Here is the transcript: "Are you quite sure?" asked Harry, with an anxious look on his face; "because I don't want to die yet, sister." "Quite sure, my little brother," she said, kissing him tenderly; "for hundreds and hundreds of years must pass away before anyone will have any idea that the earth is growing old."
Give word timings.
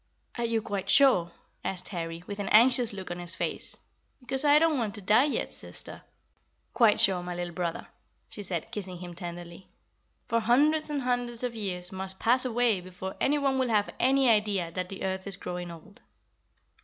"Are 0.35 0.45
you 0.45 0.63
quite 0.63 0.89
sure?" 0.89 1.31
asked 1.63 1.89
Harry, 1.89 2.23
with 2.25 2.39
an 2.39 2.49
anxious 2.49 2.91
look 2.91 3.11
on 3.11 3.19
his 3.19 3.35
face; 3.35 3.77
"because 4.19 4.43
I 4.43 4.57
don't 4.57 4.79
want 4.79 4.95
to 4.95 5.01
die 5.03 5.25
yet, 5.25 5.53
sister." 5.53 6.01
"Quite 6.73 6.99
sure, 6.99 7.21
my 7.21 7.35
little 7.35 7.53
brother," 7.53 7.85
she 8.27 8.41
said, 8.41 8.71
kissing 8.71 8.97
him 8.97 9.13
tenderly; 9.13 9.67
"for 10.25 10.39
hundreds 10.39 10.89
and 10.89 11.03
hundreds 11.03 11.43
of 11.43 11.53
years 11.53 11.91
must 11.91 12.17
pass 12.17 12.45
away 12.45 12.81
before 12.81 13.15
anyone 13.21 13.59
will 13.59 13.69
have 13.69 13.93
any 13.99 14.27
idea 14.27 14.71
that 14.71 14.89
the 14.89 15.03
earth 15.03 15.27
is 15.27 15.37
growing 15.37 15.69
old." 15.69 16.01